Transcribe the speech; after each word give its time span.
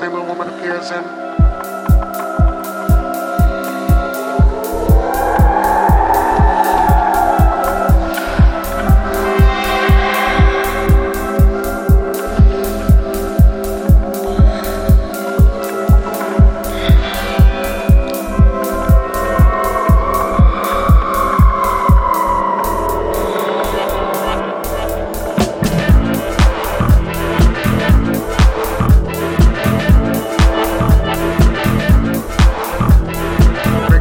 same 0.00 0.12
woman 0.12 0.48
appears 0.48 0.90
in. 0.92 1.29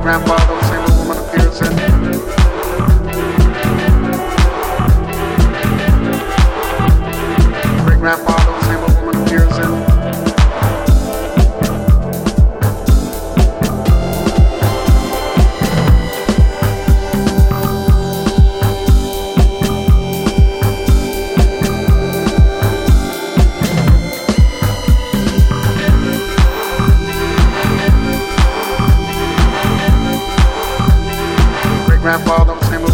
Great 0.10 0.26
grandfather, 0.26 0.56
the 0.56 0.64
same 0.66 0.86
woman 0.98 1.18
appears 1.20 1.62
in. 1.62 1.74
Great 7.86 8.00
grandfather, 8.00 8.39
grandfather, 32.10 32.56
the 32.56 32.89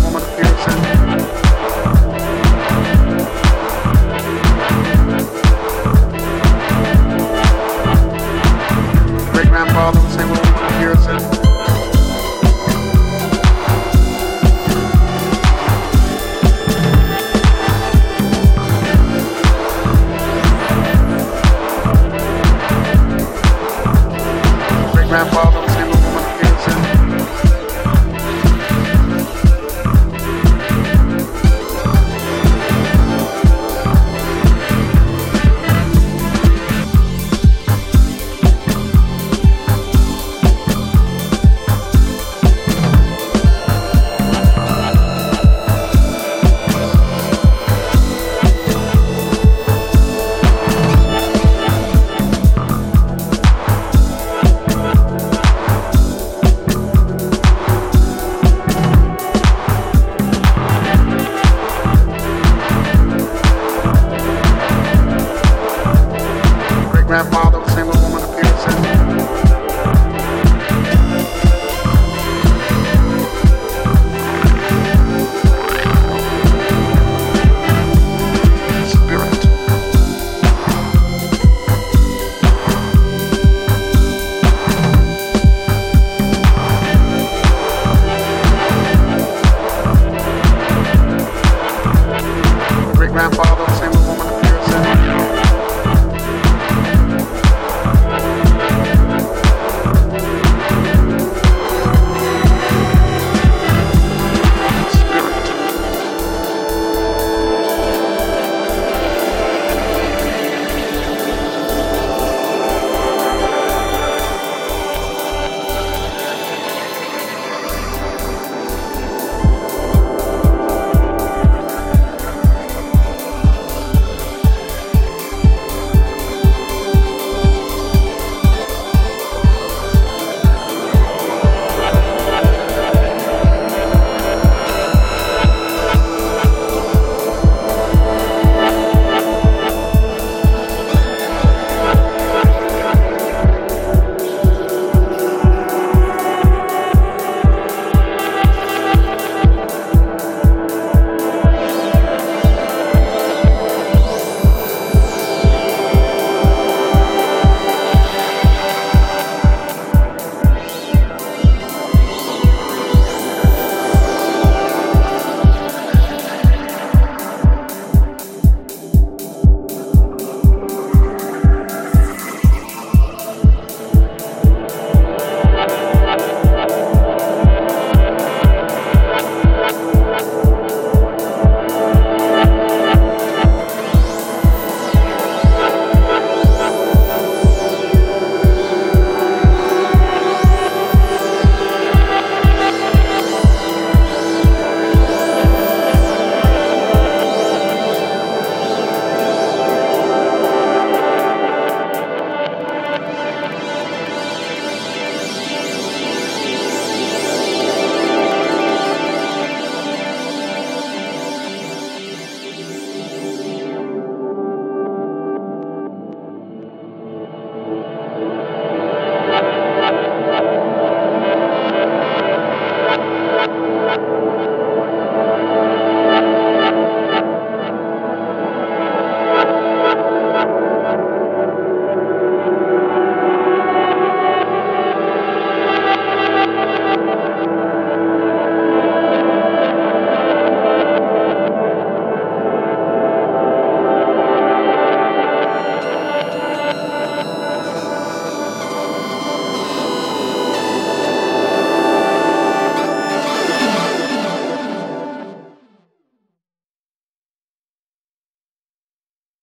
grandpa 93.15 93.44